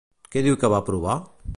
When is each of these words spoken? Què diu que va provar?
Què 0.35 0.43
diu 0.47 0.57
que 0.63 0.73
va 0.75 0.81
provar? 0.91 1.21